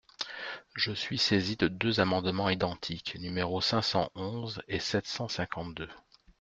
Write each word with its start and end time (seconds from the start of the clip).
Je 0.73 0.91
suis 0.93 1.19
saisi 1.19 1.57
de 1.57 1.67
deux 1.67 1.99
amendements 1.99 2.49
identiques, 2.49 3.15
numéros 3.19 3.61
cinq 3.61 3.83
cent 3.83 4.09
onze 4.15 4.63
et 4.67 4.79
sept 4.79 5.05
cent 5.05 5.27
cinquante-deux. 5.27 5.91